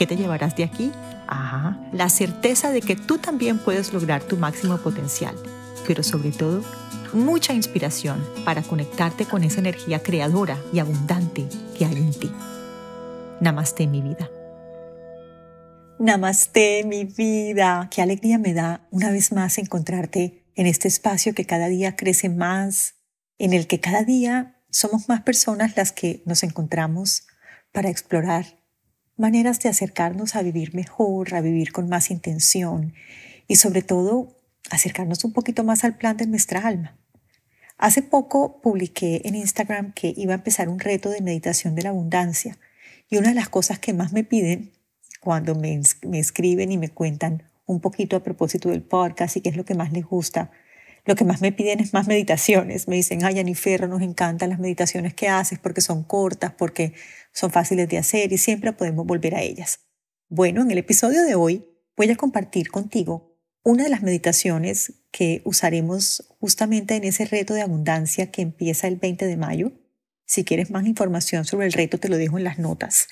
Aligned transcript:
¿Qué 0.00 0.06
te 0.06 0.16
llevarás 0.16 0.56
de 0.56 0.64
aquí? 0.64 0.90
Ajá, 1.26 1.78
la 1.92 2.08
certeza 2.08 2.70
de 2.70 2.80
que 2.80 2.96
tú 2.96 3.18
también 3.18 3.58
puedes 3.58 3.92
lograr 3.92 4.22
tu 4.22 4.38
máximo 4.38 4.78
potencial, 4.78 5.34
pero 5.86 6.02
sobre 6.02 6.30
todo, 6.30 6.64
mucha 7.12 7.52
inspiración 7.52 8.26
para 8.46 8.62
conectarte 8.62 9.26
con 9.26 9.44
esa 9.44 9.60
energía 9.60 10.02
creadora 10.02 10.56
y 10.72 10.78
abundante 10.78 11.46
que 11.76 11.84
hay 11.84 11.96
en 11.96 12.14
ti. 12.14 12.32
Namaste 13.42 13.86
mi 13.86 14.00
vida. 14.00 14.30
Namaste 15.98 16.82
mi 16.84 17.04
vida. 17.04 17.90
Qué 17.94 18.00
alegría 18.00 18.38
me 18.38 18.54
da 18.54 18.88
una 18.90 19.10
vez 19.10 19.32
más 19.32 19.58
encontrarte 19.58 20.46
en 20.54 20.66
este 20.66 20.88
espacio 20.88 21.34
que 21.34 21.44
cada 21.44 21.68
día 21.68 21.94
crece 21.96 22.30
más, 22.30 22.94
en 23.36 23.52
el 23.52 23.66
que 23.66 23.80
cada 23.80 24.02
día 24.04 24.62
somos 24.70 25.10
más 25.10 25.20
personas 25.20 25.76
las 25.76 25.92
que 25.92 26.22
nos 26.24 26.42
encontramos 26.42 27.26
para 27.70 27.90
explorar 27.90 28.59
maneras 29.20 29.60
de 29.60 29.68
acercarnos 29.68 30.34
a 30.34 30.42
vivir 30.42 30.74
mejor, 30.74 31.34
a 31.34 31.40
vivir 31.40 31.72
con 31.72 31.88
más 31.88 32.10
intención 32.10 32.94
y 33.46 33.56
sobre 33.56 33.82
todo 33.82 34.36
acercarnos 34.70 35.24
un 35.24 35.32
poquito 35.32 35.62
más 35.62 35.84
al 35.84 35.96
plan 35.96 36.16
de 36.16 36.26
nuestra 36.26 36.66
alma. 36.66 36.96
Hace 37.76 38.02
poco 38.02 38.60
publiqué 38.60 39.22
en 39.24 39.34
Instagram 39.36 39.92
que 39.92 40.12
iba 40.16 40.32
a 40.32 40.36
empezar 40.36 40.68
un 40.68 40.80
reto 40.80 41.10
de 41.10 41.20
meditación 41.20 41.74
de 41.74 41.82
la 41.82 41.90
abundancia 41.90 42.58
y 43.08 43.18
una 43.18 43.28
de 43.28 43.34
las 43.34 43.48
cosas 43.48 43.78
que 43.78 43.92
más 43.92 44.12
me 44.12 44.24
piden 44.24 44.72
cuando 45.20 45.54
me, 45.54 45.80
me 46.06 46.18
escriben 46.18 46.72
y 46.72 46.78
me 46.78 46.88
cuentan 46.88 47.42
un 47.66 47.80
poquito 47.80 48.16
a 48.16 48.22
propósito 48.22 48.70
del 48.70 48.82
podcast 48.82 49.36
y 49.36 49.42
qué 49.42 49.50
es 49.50 49.56
lo 49.56 49.64
que 49.64 49.74
más 49.74 49.92
les 49.92 50.04
gusta, 50.04 50.50
lo 51.04 51.14
que 51.14 51.24
más 51.24 51.40
me 51.40 51.52
piden 51.52 51.80
es 51.80 51.92
más 51.92 52.06
meditaciones. 52.06 52.88
Me 52.88 52.96
dicen, 52.96 53.24
ay, 53.24 53.38
Aniferro, 53.38 53.88
nos 53.88 54.02
encantan 54.02 54.50
las 54.50 54.58
meditaciones 54.58 55.14
que 55.14 55.28
haces 55.28 55.58
porque 55.58 55.80
son 55.80 56.04
cortas, 56.04 56.52
porque 56.52 56.94
son 57.32 57.50
fáciles 57.50 57.88
de 57.88 57.98
hacer 57.98 58.32
y 58.32 58.38
siempre 58.38 58.72
podemos 58.72 59.06
volver 59.06 59.34
a 59.34 59.42
ellas. 59.42 59.80
Bueno, 60.28 60.62
en 60.62 60.70
el 60.70 60.78
episodio 60.78 61.22
de 61.24 61.34
hoy 61.34 61.64
voy 61.96 62.10
a 62.10 62.16
compartir 62.16 62.70
contigo 62.70 63.36
una 63.62 63.84
de 63.84 63.90
las 63.90 64.02
meditaciones 64.02 64.94
que 65.10 65.42
usaremos 65.44 66.26
justamente 66.38 66.96
en 66.96 67.04
ese 67.04 67.24
reto 67.24 67.54
de 67.54 67.62
abundancia 67.62 68.30
que 68.30 68.42
empieza 68.42 68.88
el 68.88 68.96
20 68.96 69.26
de 69.26 69.36
mayo. 69.36 69.72
Si 70.24 70.44
quieres 70.44 70.70
más 70.70 70.86
información 70.86 71.44
sobre 71.44 71.66
el 71.66 71.72
reto, 71.72 71.98
te 71.98 72.08
lo 72.08 72.16
dejo 72.16 72.38
en 72.38 72.44
las 72.44 72.58
notas. 72.58 73.08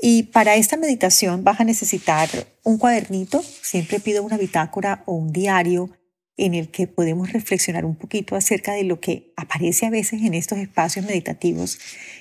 Y 0.00 0.24
para 0.24 0.54
esta 0.54 0.76
meditación 0.76 1.44
vas 1.44 1.60
a 1.60 1.64
necesitar 1.64 2.28
un 2.62 2.78
cuadernito. 2.78 3.42
Siempre 3.42 4.00
pido 4.00 4.22
una 4.22 4.38
bitácora 4.38 5.02
o 5.06 5.14
un 5.14 5.32
diario 5.32 5.90
en 6.36 6.54
el 6.54 6.68
que 6.70 6.86
podemos 6.86 7.32
reflexionar 7.32 7.84
un 7.84 7.94
poquito 7.94 8.34
acerca 8.34 8.72
de 8.72 8.84
lo 8.84 9.00
que 9.00 9.32
aparece 9.36 9.86
a 9.86 9.90
veces 9.90 10.22
en 10.22 10.34
estos 10.34 10.58
espacios 10.58 11.06
meditativos, 11.06 11.78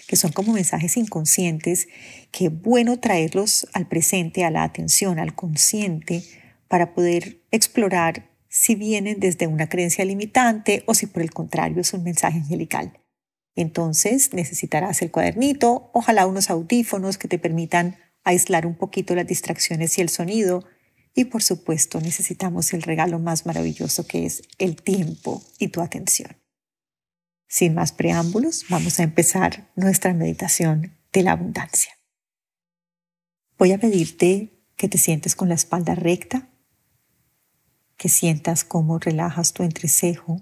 que 0.07 0.15
son 0.15 0.31
como 0.31 0.53
mensajes 0.53 0.97
inconscientes, 0.97 1.87
que 2.31 2.45
es 2.45 2.61
bueno 2.61 2.99
traerlos 2.99 3.67
al 3.73 3.87
presente, 3.87 4.45
a 4.45 4.51
la 4.51 4.63
atención, 4.63 5.19
al 5.19 5.33
consciente, 5.33 6.23
para 6.67 6.93
poder 6.93 7.41
explorar 7.51 8.29
si 8.49 8.75
vienen 8.75 9.19
desde 9.19 9.47
una 9.47 9.67
creencia 9.67 10.05
limitante 10.05 10.83
o 10.85 10.93
si 10.93 11.07
por 11.07 11.23
el 11.23 11.31
contrario 11.31 11.81
es 11.81 11.93
un 11.93 12.03
mensaje 12.03 12.37
angelical. 12.37 12.99
Entonces 13.55 14.33
necesitarás 14.33 15.01
el 15.01 15.11
cuadernito, 15.11 15.89
ojalá 15.93 16.27
unos 16.27 16.51
audífonos 16.51 17.17
que 17.17 17.27
te 17.27 17.39
permitan 17.39 17.97
aislar 18.23 18.65
un 18.65 18.75
poquito 18.75 19.15
las 19.15 19.27
distracciones 19.27 19.97
y 19.97 20.01
el 20.01 20.09
sonido, 20.09 20.65
y 21.13 21.25
por 21.25 21.43
supuesto 21.43 22.01
necesitamos 22.01 22.73
el 22.73 22.81
regalo 22.81 23.19
más 23.19 23.45
maravilloso 23.45 24.07
que 24.07 24.25
es 24.25 24.41
el 24.57 24.81
tiempo 24.81 25.43
y 25.59 25.67
tu 25.67 25.81
atención. 25.81 26.35
Sin 27.47 27.75
más 27.75 27.91
preámbulos, 27.91 28.65
vamos 28.69 28.99
a 28.99 29.03
empezar 29.03 29.71
nuestra 29.75 30.13
meditación 30.13 30.97
de 31.11 31.23
la 31.23 31.33
abundancia. 31.33 31.93
Voy 33.59 33.71
a 33.71 33.79
pedirte 33.79 34.65
que 34.75 34.89
te 34.89 34.97
sientes 34.97 35.35
con 35.35 35.49
la 35.49 35.55
espalda 35.55 35.93
recta, 35.93 36.49
que 37.95 38.09
sientas 38.09 38.63
cómo 38.63 38.97
relajas 38.97 39.53
tu 39.53 39.61
entrecejo, 39.61 40.41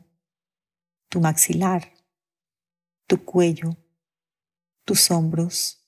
tu 1.09 1.19
maxilar, 1.19 1.91
tu 3.07 3.25
cuello, 3.25 3.75
tus 4.85 5.11
hombros, 5.11 5.85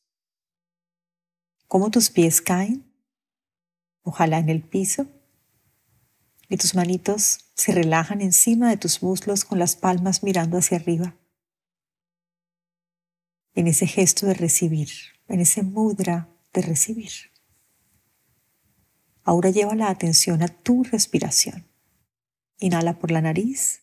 cómo 1.70 1.90
tus 1.90 2.10
pies 2.10 2.42
caen 2.42 2.93
ojalá 4.04 4.38
en 4.38 4.50
el 4.50 4.62
piso, 4.62 5.08
y 6.50 6.58
tus 6.58 6.76
manitos 6.76 7.50
se 7.56 7.72
relajan 7.72 8.22
encima 8.22 8.70
de 8.70 8.78
tus 8.78 9.02
muslos 9.02 9.44
con 9.46 9.58
las 9.58 9.76
palmas 9.76 10.24
mirando 10.24 10.58
hacia 10.58 10.78
arriba. 10.78 11.16
En 13.56 13.68
ese 13.68 13.88
gesto 13.88 14.28
de 14.28 14.34
recibir, 14.34 14.90
en 15.28 15.40
ese 15.40 15.64
mudra 15.64 16.30
de 16.54 16.62
recibir. 16.62 17.12
Ahora 19.24 19.50
lleva 19.50 19.74
la 19.74 19.90
atención 19.90 20.44
a 20.44 20.48
tu 20.48 20.84
respiración. 20.84 21.66
Inhala 22.60 23.00
por 23.00 23.10
la 23.12 23.22
nariz. 23.22 23.82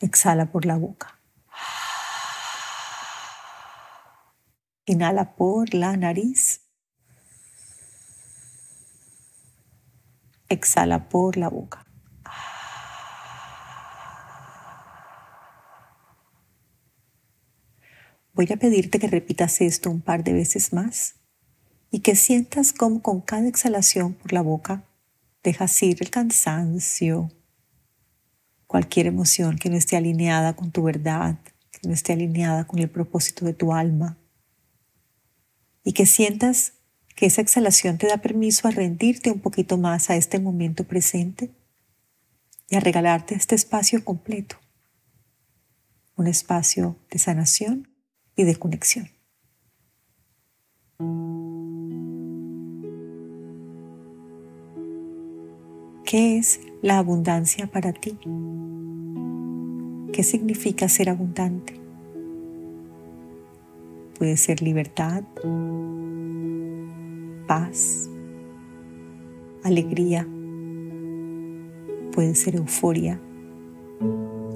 Exhala 0.00 0.52
por 0.52 0.66
la 0.66 0.76
boca. 0.76 1.21
Inhala 4.84 5.36
por 5.36 5.74
la 5.74 5.96
nariz. 5.96 6.62
Exhala 10.48 11.08
por 11.08 11.36
la 11.36 11.48
boca. 11.48 11.86
Voy 18.34 18.48
a 18.52 18.56
pedirte 18.56 18.98
que 18.98 19.06
repitas 19.06 19.60
esto 19.60 19.88
un 19.88 20.00
par 20.00 20.24
de 20.24 20.32
veces 20.32 20.72
más 20.72 21.14
y 21.92 22.00
que 22.00 22.16
sientas 22.16 22.72
como 22.72 23.02
con 23.02 23.20
cada 23.20 23.46
exhalación 23.46 24.14
por 24.14 24.32
la 24.32 24.42
boca 24.42 24.82
dejas 25.44 25.80
ir 25.82 25.98
el 26.00 26.10
cansancio, 26.10 27.30
cualquier 28.66 29.06
emoción 29.06 29.58
que 29.58 29.70
no 29.70 29.76
esté 29.76 29.96
alineada 29.96 30.56
con 30.56 30.72
tu 30.72 30.82
verdad, 30.82 31.38
que 31.70 31.86
no 31.86 31.94
esté 31.94 32.14
alineada 32.14 32.66
con 32.66 32.80
el 32.80 32.90
propósito 32.90 33.44
de 33.44 33.54
tu 33.54 33.72
alma 33.72 34.18
y 35.84 35.92
que 35.92 36.06
sientas 36.06 36.74
que 37.14 37.26
esa 37.26 37.42
exhalación 37.42 37.98
te 37.98 38.06
da 38.06 38.18
permiso 38.18 38.68
a 38.68 38.70
rendirte 38.70 39.30
un 39.30 39.40
poquito 39.40 39.78
más 39.78 40.10
a 40.10 40.16
este 40.16 40.38
momento 40.38 40.84
presente 40.84 41.50
y 42.68 42.76
a 42.76 42.80
regalarte 42.80 43.34
este 43.34 43.54
espacio 43.54 44.04
completo, 44.04 44.56
un 46.16 46.26
espacio 46.26 46.96
de 47.10 47.18
sanación 47.18 47.88
y 48.36 48.44
de 48.44 48.56
conexión. 48.56 49.10
¿Qué 56.04 56.38
es 56.38 56.60
la 56.82 56.98
abundancia 56.98 57.66
para 57.66 57.92
ti? 57.92 58.18
¿Qué 60.12 60.22
significa 60.22 60.88
ser 60.88 61.08
abundante? 61.08 61.81
Puede 64.22 64.36
ser 64.36 64.62
libertad, 64.62 65.24
paz, 67.48 68.08
alegría, 69.64 70.28
puede 72.12 72.36
ser 72.36 72.54
euforia. 72.54 73.20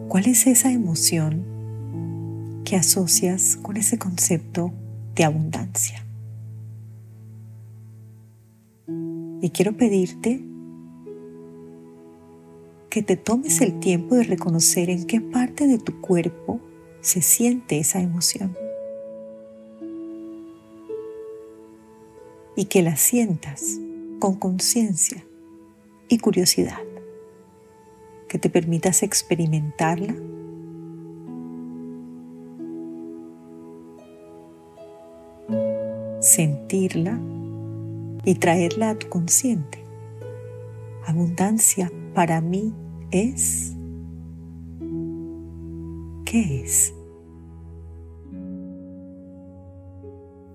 ¿Cuál 0.07 0.27
es 0.27 0.47
esa 0.47 0.71
emoción 0.71 1.43
que 2.65 2.77
asocias 2.77 3.57
con 3.57 3.77
ese 3.77 3.99
concepto 3.99 4.73
de 5.17 5.25
abundancia? 5.25 6.07
Y 9.41 9.51
quiero 9.51 9.77
pedirte 9.77 10.45
que 12.89 13.03
te 13.03 13.17
tomes 13.17 13.61
el 13.63 13.81
tiempo 13.81 14.15
de 14.15 14.23
reconocer 14.23 14.91
en 14.91 15.09
qué 15.09 15.21
parte 15.21 15.67
de 15.67 15.79
tu 15.79 16.01
cuerpo 16.01 16.61
se 17.01 17.21
siente 17.21 17.81
esa 17.81 18.01
emoción. 18.01 18.66
Y 22.57 22.65
que 22.65 22.83
la 22.83 22.97
sientas 22.97 23.79
con 24.19 24.35
conciencia 24.35 25.25
y 26.09 26.19
curiosidad, 26.19 26.83
que 28.29 28.39
te 28.39 28.51
permitas 28.51 29.03
experimentarla 29.03 30.15
sentirla 36.27 37.19
y 38.25 38.35
traerla 38.35 38.91
a 38.91 38.99
tu 38.99 39.09
consciente. 39.09 39.79
Abundancia 41.07 41.91
para 42.15 42.41
mí 42.41 42.75
es... 43.11 43.73
¿Qué 46.25 46.63
es? 46.65 46.96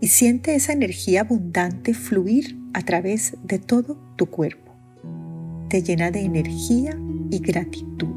Y 0.01 0.07
siente 0.07 0.55
esa 0.55 0.73
energía 0.73 1.21
abundante 1.21 1.93
fluir 1.93 2.59
a 2.73 2.81
través 2.81 3.37
de 3.43 3.59
todo 3.59 3.97
tu 4.17 4.25
cuerpo. 4.25 4.73
Te 5.69 5.83
llena 5.83 6.11
de 6.11 6.21
energía 6.21 6.97
y 7.29 7.39
gratitud. 7.39 8.09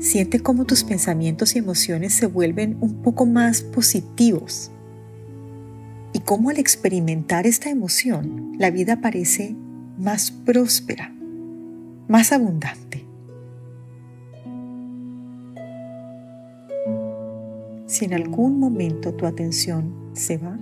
Siente 0.00 0.40
cómo 0.40 0.64
tus 0.64 0.84
pensamientos 0.84 1.56
y 1.56 1.58
emociones 1.58 2.14
se 2.14 2.26
vuelven 2.26 2.78
un 2.80 3.02
poco 3.02 3.26
más 3.26 3.62
positivos 3.62 4.70
y 6.12 6.20
cómo 6.20 6.50
al 6.50 6.58
experimentar 6.58 7.46
esta 7.46 7.68
emoción 7.68 8.52
la 8.58 8.70
vida 8.70 9.00
parece 9.00 9.56
más 9.98 10.30
próspera, 10.30 11.12
más 12.06 12.32
abundante. 12.32 12.87
Si 17.88 18.04
en 18.04 18.12
algún 18.12 18.60
momento 18.60 19.14
tu 19.14 19.24
atención 19.24 19.94
se 20.12 20.36
va, 20.36 20.58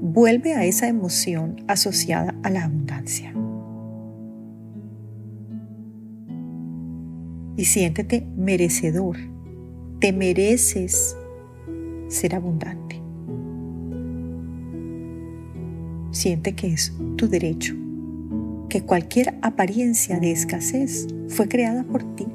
vuelve 0.00 0.54
a 0.54 0.64
esa 0.64 0.86
emoción 0.86 1.56
asociada 1.66 2.32
a 2.44 2.50
la 2.50 2.62
abundancia. 2.62 3.34
Y 7.56 7.64
siéntete 7.64 8.24
merecedor. 8.36 9.16
Te 9.98 10.12
mereces 10.12 11.16
ser 12.06 12.36
abundante. 12.36 13.02
Siente 16.12 16.54
que 16.54 16.68
es 16.68 16.94
tu 17.16 17.28
derecho, 17.28 17.74
que 18.68 18.82
cualquier 18.82 19.36
apariencia 19.42 20.20
de 20.20 20.30
escasez 20.30 21.08
fue 21.26 21.48
creada 21.48 21.82
por 21.82 22.04
ti 22.14 22.28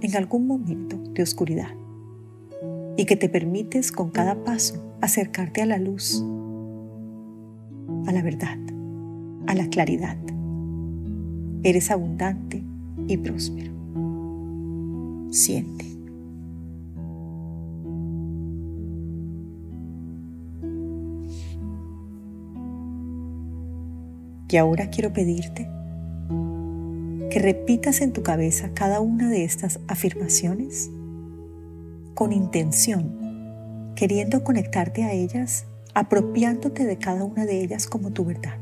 en 0.00 0.16
algún 0.16 0.46
momento 0.46 0.96
de 1.12 1.22
oscuridad 1.22 1.83
y 2.96 3.04
que 3.06 3.16
te 3.16 3.28
permites 3.28 3.92
con 3.92 4.10
cada 4.10 4.44
paso 4.44 4.96
acercarte 5.00 5.62
a 5.62 5.66
la 5.66 5.78
luz 5.78 6.24
a 8.06 8.12
la 8.12 8.22
verdad, 8.22 8.58
a 9.46 9.54
la 9.54 9.68
claridad. 9.68 10.16
Eres 11.62 11.90
abundante 11.90 12.62
y 13.08 13.16
próspero. 13.16 13.72
Siente. 15.30 15.86
Y 24.50 24.56
ahora 24.56 24.88
quiero 24.88 25.12
pedirte 25.12 25.68
que 27.30 27.40
repitas 27.40 28.00
en 28.02 28.12
tu 28.12 28.22
cabeza 28.22 28.70
cada 28.72 29.00
una 29.00 29.28
de 29.28 29.42
estas 29.42 29.80
afirmaciones 29.88 30.92
con 32.14 32.32
intención, 32.32 33.92
queriendo 33.94 34.44
conectarte 34.44 35.04
a 35.04 35.12
ellas 35.12 35.66
apropiándote 35.94 36.84
de 36.84 36.98
cada 36.98 37.24
una 37.24 37.46
de 37.46 37.62
ellas 37.62 37.86
como 37.86 38.12
tu 38.12 38.24
verdad. 38.24 38.58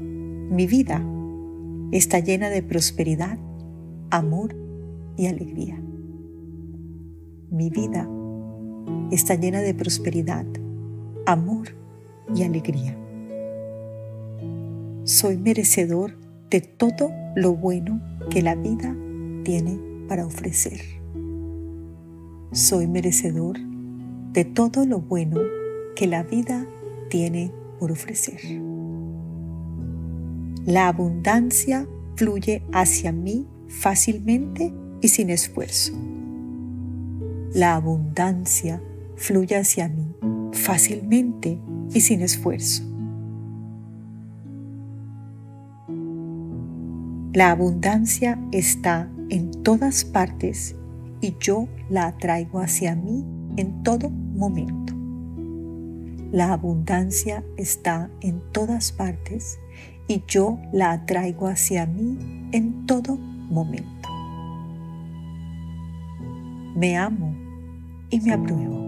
Mi 0.00 0.66
vida 0.66 1.02
está 1.92 2.18
llena 2.18 2.50
de 2.50 2.62
prosperidad, 2.62 3.38
amor 4.10 4.54
y 5.16 5.26
alegría. 5.26 5.80
Mi 7.50 7.70
vida 7.70 8.08
está 9.10 9.34
llena 9.34 9.60
de 9.60 9.74
prosperidad, 9.74 10.46
amor 11.26 11.68
y 12.34 12.42
alegría. 12.42 12.96
Soy 15.04 15.36
merecedor 15.38 16.18
de 16.50 16.60
todo 16.60 17.10
lo 17.34 17.54
bueno 17.54 18.00
que 18.30 18.42
la 18.42 18.54
vida 18.54 18.94
tiene 19.42 19.80
para 20.06 20.26
ofrecer. 20.26 20.80
Soy 22.52 22.86
merecedor 22.86 23.58
de 24.34 24.44
todo 24.44 24.84
lo 24.84 25.00
bueno 25.00 25.40
que 25.96 26.06
la 26.06 26.22
vida 26.22 26.66
tiene 27.08 27.50
por 27.78 27.90
ofrecer. 27.90 28.38
La 30.66 30.88
abundancia 30.88 31.88
fluye 32.14 32.62
hacia 32.72 33.10
mí 33.10 33.48
fácilmente 33.68 34.70
y 35.00 35.08
sin 35.08 35.30
esfuerzo. 35.30 35.94
La 37.54 37.74
abundancia 37.74 38.82
fluye 39.16 39.56
hacia 39.56 39.88
mí 39.88 40.14
fácilmente 40.52 41.58
y 41.94 42.00
sin 42.02 42.20
esfuerzo. 42.20 42.82
La 47.32 47.50
abundancia 47.50 48.38
está 48.52 49.10
en 49.30 49.50
todas 49.62 50.04
partes 50.04 50.76
y 51.22 51.36
yo 51.40 51.68
la 51.88 52.08
atraigo 52.08 52.60
hacia 52.60 52.94
mí 52.94 53.24
en 53.56 53.82
todo 53.82 54.10
momento. 54.10 54.92
La 56.32 56.52
abundancia 56.52 57.44
está 57.56 58.10
en 58.20 58.42
todas 58.52 58.92
partes 58.92 59.58
y 60.08 60.24
yo 60.26 60.58
la 60.72 60.92
atraigo 60.92 61.46
hacia 61.46 61.86
mí 61.86 62.18
en 62.52 62.84
todo 62.86 63.16
momento. 63.16 64.08
Me 66.74 66.96
amo 66.96 67.34
y 68.10 68.20
me 68.20 68.32
apruebo. 68.32 68.82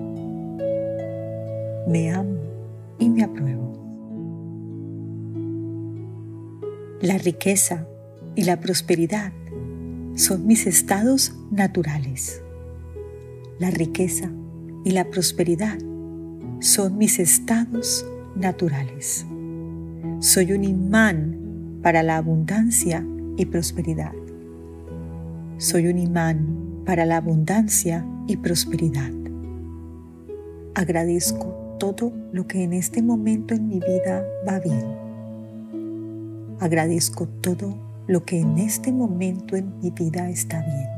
Me 1.87 2.11
amo 2.11 2.41
y 2.99 3.11
me 3.11 3.23
apruebo. 3.23 3.73
La 7.01 7.19
riqueza 7.19 7.87
y 8.35 8.45
la 8.45 8.59
prosperidad 8.59 9.33
son 10.15 10.47
mis 10.47 10.67
estados 10.67 11.35
naturales. 11.51 12.41
La 13.59 13.71
riqueza 13.71 14.31
y 14.85 14.93
la 14.93 15.11
prosperidad 15.11 15.79
son 16.61 16.99
mis 16.99 17.19
estados 17.19 18.07
naturales. 18.37 19.27
Soy 20.21 20.53
un 20.53 20.65
imán 20.65 21.81
para 21.83 22.03
la 22.03 22.17
abundancia 22.17 23.05
y 23.37 23.47
prosperidad. 23.47 24.13
Soy 25.59 25.89
un 25.89 25.99
imán 25.99 26.83
para 26.87 27.05
la 27.07 27.17
abundancia 27.17 28.07
y 28.29 28.37
prosperidad. 28.37 29.11
Agradezco 30.75 31.77
todo 31.79 32.13
lo 32.33 32.47
que 32.47 32.63
en 32.63 32.73
este 32.73 33.03
momento 33.03 33.55
en 33.55 33.69
mi 33.69 33.81
vida 33.81 34.25
va 34.49 34.61
bien. 34.61 34.85
Agradezco 36.61 37.27
todo 37.27 37.84
lo 38.07 38.25
que 38.25 38.41
en 38.41 38.59
este 38.59 38.93
momento 38.93 39.57
en 39.57 39.79
mi 39.79 39.91
vida 39.91 40.29
está 40.29 40.61
bien. 40.61 40.89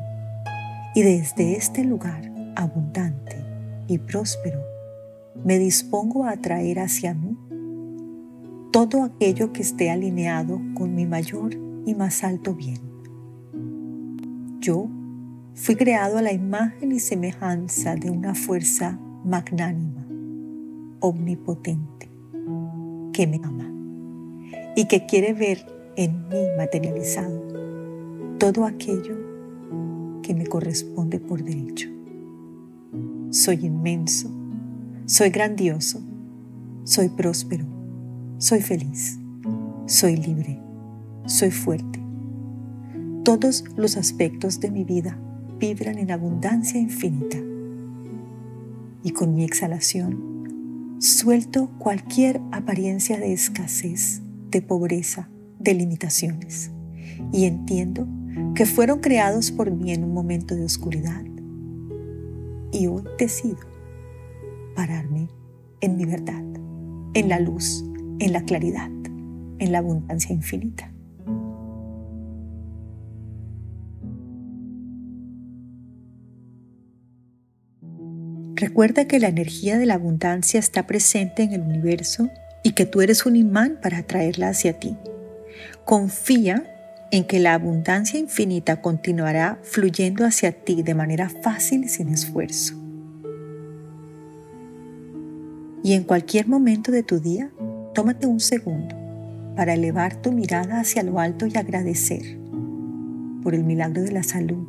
Y 0.94 1.02
desde 1.02 1.56
este 1.56 1.84
lugar 1.84 2.32
abundante 2.56 3.44
y 3.86 3.98
próspero, 3.98 4.60
me 5.44 5.58
dispongo 5.58 6.24
a 6.24 6.32
atraer 6.32 6.80
hacia 6.80 7.14
mí 7.14 7.36
todo 8.72 9.04
aquello 9.04 9.52
que 9.52 9.62
esté 9.62 9.90
alineado 9.90 10.60
con 10.74 10.94
mi 10.94 11.06
mayor 11.06 11.54
y 11.86 11.94
más 11.94 12.24
alto 12.24 12.54
bien. 12.54 12.80
Yo 14.60 14.88
fui 15.54 15.76
creado 15.76 16.18
a 16.18 16.22
la 16.22 16.32
imagen 16.32 16.92
y 16.92 16.98
semejanza 16.98 17.94
de 17.94 18.10
una 18.10 18.34
fuerza 18.34 18.98
magnánima, 19.24 20.06
omnipotente, 21.00 22.10
que 23.12 23.26
me 23.26 23.40
ama 23.42 23.70
y 24.74 24.86
que 24.86 25.06
quiere 25.06 25.32
ver 25.32 25.75
en 25.96 26.28
mí 26.28 26.44
materializado 26.56 27.42
todo 28.38 28.66
aquello 28.66 29.16
que 30.22 30.34
me 30.34 30.46
corresponde 30.46 31.18
por 31.18 31.42
derecho. 31.42 31.88
Soy 33.30 33.66
inmenso, 33.66 34.30
soy 35.06 35.30
grandioso, 35.30 36.00
soy 36.84 37.08
próspero, 37.08 37.64
soy 38.38 38.60
feliz, 38.60 39.18
soy 39.86 40.16
libre, 40.16 40.60
soy 41.24 41.50
fuerte. 41.50 42.02
Todos 43.24 43.64
los 43.76 43.96
aspectos 43.96 44.60
de 44.60 44.70
mi 44.70 44.84
vida 44.84 45.18
vibran 45.58 45.98
en 45.98 46.10
abundancia 46.10 46.78
infinita. 46.78 47.38
Y 49.02 49.10
con 49.12 49.34
mi 49.34 49.44
exhalación 49.44 50.96
suelto 50.98 51.70
cualquier 51.78 52.40
apariencia 52.52 53.18
de 53.18 53.32
escasez, 53.32 54.22
de 54.50 54.62
pobreza, 54.62 55.28
de 55.66 55.74
limitaciones. 55.74 56.70
Y 57.32 57.44
entiendo 57.44 58.06
que 58.54 58.66
fueron 58.66 59.00
creados 59.00 59.50
por 59.50 59.70
mí 59.70 59.92
en 59.92 60.04
un 60.04 60.12
momento 60.12 60.54
de 60.54 60.64
oscuridad 60.64 61.22
y 62.72 62.86
hoy 62.86 63.02
decido 63.18 63.58
pararme 64.74 65.28
en 65.80 65.96
mi 65.96 66.04
verdad, 66.04 66.42
en 67.14 67.28
la 67.28 67.40
luz, 67.40 67.84
en 68.18 68.32
la 68.32 68.42
claridad, 68.42 68.90
en 69.58 69.72
la 69.72 69.78
abundancia 69.78 70.34
infinita. 70.34 70.92
Recuerda 78.54 79.06
que 79.06 79.20
la 79.20 79.28
energía 79.28 79.78
de 79.78 79.86
la 79.86 79.94
abundancia 79.94 80.58
está 80.58 80.86
presente 80.86 81.42
en 81.42 81.52
el 81.52 81.60
universo 81.60 82.30
y 82.62 82.72
que 82.72 82.86
tú 82.86 83.02
eres 83.02 83.26
un 83.26 83.36
imán 83.36 83.78
para 83.82 83.98
atraerla 83.98 84.48
hacia 84.48 84.78
ti. 84.78 84.96
Confía 85.84 86.64
en 87.10 87.24
que 87.24 87.38
la 87.38 87.54
abundancia 87.54 88.18
infinita 88.18 88.80
continuará 88.80 89.58
fluyendo 89.62 90.24
hacia 90.24 90.52
ti 90.52 90.82
de 90.82 90.94
manera 90.94 91.28
fácil 91.28 91.84
y 91.84 91.88
sin 91.88 92.08
esfuerzo. 92.08 92.74
Y 95.82 95.92
en 95.92 96.02
cualquier 96.02 96.48
momento 96.48 96.90
de 96.90 97.02
tu 97.04 97.20
día, 97.20 97.50
tómate 97.94 98.26
un 98.26 98.40
segundo 98.40 98.94
para 99.54 99.74
elevar 99.74 100.20
tu 100.20 100.32
mirada 100.32 100.80
hacia 100.80 101.02
lo 101.02 101.20
alto 101.20 101.46
y 101.46 101.56
agradecer 101.56 102.38
por 103.42 103.54
el 103.54 103.62
milagro 103.62 104.02
de 104.02 104.10
la 104.10 104.24
salud, 104.24 104.66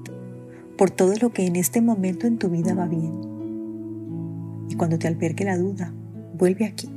por 0.77 0.91
todo 0.91 1.15
lo 1.19 1.33
que 1.33 1.47
en 1.47 1.55
este 1.55 1.81
momento 1.81 2.27
en 2.27 2.37
tu 2.37 2.49
vida 2.49 2.75
va 2.75 2.85
bien. 2.85 3.13
Y 4.69 4.75
cuando 4.75 4.99
te 4.99 5.07
albergue 5.07 5.45
la 5.45 5.57
duda, 5.57 5.91
vuelve 6.37 6.65
aquí. 6.65 6.87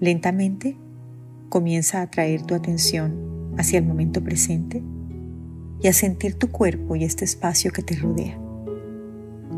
Lentamente 0.00 0.76
comienza 1.48 2.02
a 2.02 2.10
traer 2.10 2.42
tu 2.42 2.54
atención 2.54 3.54
hacia 3.56 3.78
el 3.78 3.86
momento 3.86 4.22
presente 4.22 4.82
y 5.80 5.88
a 5.88 5.94
sentir 5.94 6.34
tu 6.34 6.50
cuerpo 6.50 6.96
y 6.96 7.04
este 7.04 7.24
espacio 7.24 7.72
que 7.72 7.82
te 7.82 7.96
rodea. 7.96 8.38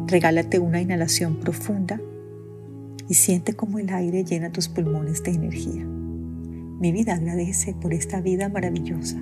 Regálate 0.06 0.60
una 0.60 0.80
inhalación 0.80 1.40
profunda 1.40 2.00
y 3.08 3.14
siente 3.14 3.54
cómo 3.54 3.80
el 3.80 3.92
aire 3.92 4.22
llena 4.22 4.52
tus 4.52 4.68
pulmones 4.68 5.24
de 5.24 5.32
energía. 5.32 5.84
Mi 5.84 6.92
vida 6.92 7.14
agradece 7.14 7.74
por 7.74 7.92
esta 7.92 8.20
vida 8.20 8.48
maravillosa, 8.48 9.20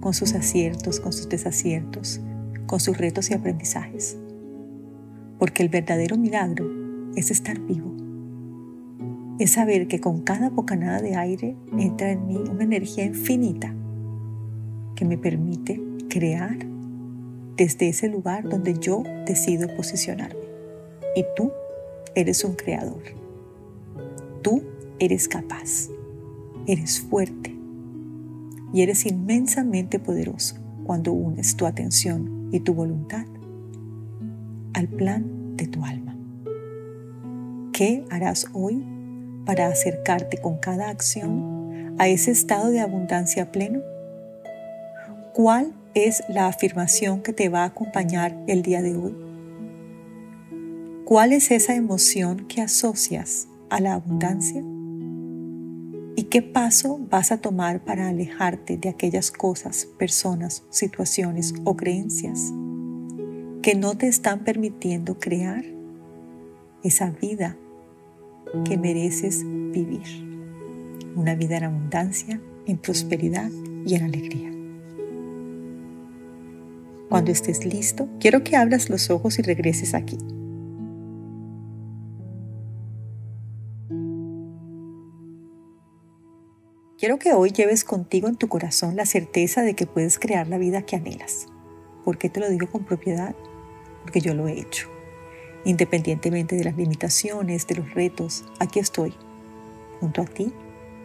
con 0.00 0.12
sus 0.12 0.34
aciertos, 0.34 0.98
con 0.98 1.12
sus 1.12 1.28
desaciertos, 1.28 2.20
con 2.66 2.80
sus 2.80 2.98
retos 2.98 3.30
y 3.30 3.34
aprendizajes. 3.34 4.16
Porque 5.38 5.62
el 5.62 5.68
verdadero 5.68 6.18
milagro 6.18 6.68
es 7.14 7.30
estar 7.30 7.60
vivo. 7.60 8.01
Es 9.42 9.54
saber 9.54 9.88
que 9.88 10.00
con 10.00 10.20
cada 10.20 10.50
bocanada 10.50 11.02
de 11.02 11.16
aire 11.16 11.56
entra 11.76 12.12
en 12.12 12.28
mí 12.28 12.36
una 12.48 12.62
energía 12.62 13.04
infinita 13.04 13.74
que 14.94 15.04
me 15.04 15.18
permite 15.18 15.82
crear 16.08 16.56
desde 17.56 17.88
ese 17.88 18.06
lugar 18.08 18.48
donde 18.48 18.78
yo 18.78 19.02
decido 19.26 19.66
posicionarme. 19.74 20.44
Y 21.16 21.24
tú 21.34 21.50
eres 22.14 22.44
un 22.44 22.54
creador. 22.54 23.02
Tú 24.42 24.62
eres 25.00 25.26
capaz 25.26 25.88
eres 26.68 27.00
fuerte 27.00 27.52
y 28.72 28.82
eres 28.82 29.04
inmensamente 29.06 29.98
poderoso 29.98 30.54
cuando 30.84 31.12
unes 31.12 31.56
tu 31.56 31.66
atención 31.66 32.48
y 32.52 32.60
tu 32.60 32.74
voluntad 32.74 33.26
al 34.72 34.86
plan 34.86 35.56
de 35.56 35.66
tu 35.66 35.84
alma. 35.84 36.16
¿Qué 37.72 38.04
harás 38.08 38.46
hoy 38.52 39.01
para 39.44 39.66
acercarte 39.66 40.38
con 40.38 40.58
cada 40.58 40.88
acción 40.88 41.94
a 41.98 42.08
ese 42.08 42.30
estado 42.30 42.70
de 42.70 42.80
abundancia 42.80 43.52
pleno? 43.52 43.80
¿Cuál 45.32 45.72
es 45.94 46.22
la 46.28 46.48
afirmación 46.48 47.22
que 47.22 47.32
te 47.32 47.48
va 47.48 47.62
a 47.62 47.66
acompañar 47.66 48.36
el 48.46 48.62
día 48.62 48.82
de 48.82 48.96
hoy? 48.96 49.16
¿Cuál 51.04 51.32
es 51.32 51.50
esa 51.50 51.74
emoción 51.74 52.46
que 52.46 52.62
asocias 52.62 53.48
a 53.70 53.80
la 53.80 53.94
abundancia? 53.94 54.62
¿Y 56.16 56.24
qué 56.24 56.42
paso 56.42 56.98
vas 57.10 57.32
a 57.32 57.38
tomar 57.38 57.84
para 57.84 58.08
alejarte 58.08 58.76
de 58.76 58.88
aquellas 58.88 59.30
cosas, 59.30 59.86
personas, 59.98 60.62
situaciones 60.70 61.54
o 61.64 61.76
creencias 61.76 62.52
que 63.62 63.74
no 63.74 63.96
te 63.96 64.08
están 64.08 64.44
permitiendo 64.44 65.18
crear 65.18 65.64
esa 66.82 67.10
vida 67.10 67.56
que 68.64 68.76
mereces 68.76 69.42
vivir? 69.44 70.02
Una 71.16 71.34
vida 71.34 71.56
en 71.56 71.64
abundancia, 71.64 72.40
en 72.66 72.78
prosperidad 72.78 73.50
y 73.84 73.94
en 73.94 74.04
alegría. 74.04 74.50
Cuando 77.08 77.30
estés 77.30 77.66
listo, 77.66 78.08
quiero 78.20 78.42
que 78.42 78.56
abras 78.56 78.88
los 78.88 79.10
ojos 79.10 79.38
y 79.38 79.42
regreses 79.42 79.94
aquí. 79.94 80.18
Quiero 86.98 87.18
que 87.18 87.32
hoy 87.32 87.50
lleves 87.50 87.82
contigo 87.84 88.28
en 88.28 88.36
tu 88.36 88.48
corazón 88.48 88.94
la 88.94 89.06
certeza 89.06 89.62
de 89.62 89.74
que 89.74 89.86
puedes 89.86 90.18
crear 90.18 90.46
la 90.46 90.56
vida 90.56 90.82
que 90.82 90.96
anhelas. 90.96 91.48
¿Por 92.04 92.16
qué 92.16 92.28
te 92.28 92.38
lo 92.38 92.48
digo 92.48 92.68
con 92.70 92.84
propiedad? 92.84 93.34
Porque 94.02 94.20
yo 94.20 94.34
lo 94.34 94.46
he 94.46 94.58
hecho. 94.60 94.88
Independientemente 95.64 96.56
de 96.56 96.64
las 96.64 96.76
limitaciones, 96.76 97.66
de 97.66 97.76
los 97.76 97.94
retos, 97.94 98.44
aquí 98.58 98.78
estoy, 98.78 99.14
junto 100.00 100.22
a 100.22 100.24
ti, 100.24 100.52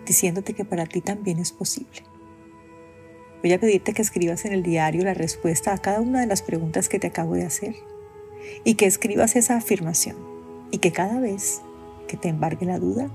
diciéndote 0.05 0.53
que 0.53 0.65
para 0.65 0.85
ti 0.85 1.01
también 1.01 1.39
es 1.39 1.51
posible. 1.51 2.03
Voy 3.43 3.53
a 3.53 3.59
pedirte 3.59 3.93
que 3.93 4.01
escribas 4.01 4.45
en 4.45 4.53
el 4.53 4.63
diario 4.63 5.03
la 5.03 5.13
respuesta 5.13 5.73
a 5.73 5.77
cada 5.77 6.01
una 6.01 6.21
de 6.21 6.27
las 6.27 6.41
preguntas 6.41 6.89
que 6.89 6.99
te 6.99 7.07
acabo 7.07 7.35
de 7.35 7.45
hacer 7.45 7.75
y 8.63 8.75
que 8.75 8.87
escribas 8.87 9.35
esa 9.35 9.57
afirmación 9.57 10.17
y 10.71 10.79
que 10.79 10.91
cada 10.91 11.19
vez 11.19 11.61
que 12.07 12.17
te 12.17 12.29
embargue 12.29 12.65
la 12.65 12.79
duda, 12.79 13.09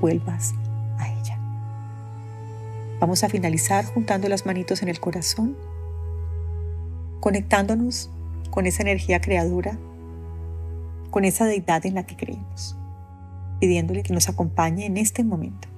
vuelvas 0.00 0.54
Vamos 3.00 3.24
a 3.24 3.30
finalizar 3.30 3.86
juntando 3.86 4.28
las 4.28 4.44
manitos 4.44 4.82
en 4.82 4.90
el 4.90 5.00
corazón, 5.00 5.56
conectándonos 7.20 8.10
con 8.50 8.66
esa 8.66 8.82
energía 8.82 9.22
creadora, 9.22 9.78
con 11.10 11.24
esa 11.24 11.46
deidad 11.46 11.84
en 11.86 11.94
la 11.94 12.04
que 12.04 12.16
creemos, 12.16 12.76
pidiéndole 13.58 14.02
que 14.02 14.12
nos 14.12 14.28
acompañe 14.28 14.86
en 14.86 14.96
este 14.96 15.24
momento 15.24 15.68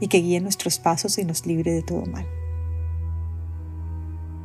y 0.00 0.08
que 0.08 0.18
guíe 0.18 0.40
nuestros 0.40 0.78
pasos 0.78 1.18
y 1.18 1.24
nos 1.24 1.46
libre 1.46 1.72
de 1.72 1.82
todo 1.82 2.04
mal. 2.06 2.26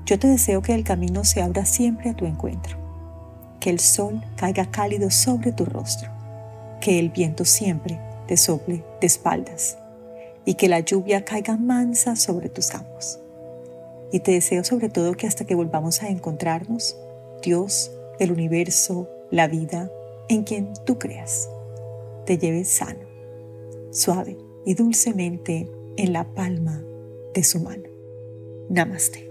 Yo 0.06 0.18
te 0.20 0.28
deseo 0.28 0.62
que 0.62 0.74
el 0.74 0.84
camino 0.84 1.26
se 1.26 1.42
abra 1.42 1.66
siempre 1.66 2.10
a 2.10 2.16
tu 2.16 2.26
encuentro, 2.26 2.78
que 3.60 3.70
el 3.70 3.80
sol 3.80 4.24
caiga 4.38 4.72
cálido 4.72 5.10
sobre 5.10 5.52
tu 5.52 5.66
rostro, 5.66 6.12
que 6.80 7.00
el 7.00 7.10
viento 7.10 7.44
siempre 7.44 8.00
te 8.28 8.38
sople 8.38 8.86
de 9.02 9.08
espaldas 9.08 9.78
y 10.46 10.54
que 10.54 10.70
la 10.70 10.80
lluvia 10.80 11.26
caiga 11.26 11.58
mansa 11.58 12.16
sobre 12.16 12.50
tus 12.50 12.68
campos. 12.68 13.20
Y 14.12 14.22
te 14.22 14.32
deseo 14.32 14.64
sobre 14.64 14.88
todo 14.88 15.14
que 15.14 15.28
hasta 15.28 15.44
que 15.44 15.56
volvamos 15.56 16.02
a 16.04 16.08
encontrarnos, 16.08 16.96
Dios, 17.42 17.92
el 18.20 18.32
universo, 18.32 19.10
la 19.32 19.48
vida, 19.48 19.92
en 20.30 20.44
quien 20.44 20.74
tú 20.86 20.98
creas, 20.98 21.50
te 22.26 22.38
lleves 22.38 22.70
sano, 22.70 23.08
suave 23.92 24.38
y 24.66 24.74
dulcemente 24.74 25.70
en 25.98 26.14
la 26.14 26.34
palma 26.34 26.84
de 27.34 27.44
su 27.44 27.60
mano. 27.60 27.90
Namaste. 28.70 29.27